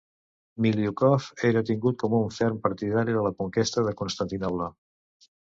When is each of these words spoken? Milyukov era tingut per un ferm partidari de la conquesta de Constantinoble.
Milyukov 0.65 1.27
era 1.49 1.63
tingut 1.67 1.99
per 2.05 2.09
un 2.21 2.33
ferm 2.39 2.57
partidari 2.65 3.15
de 3.19 3.27
la 3.27 3.33
conquesta 3.43 3.85
de 3.91 3.95
Constantinoble. 4.01 4.73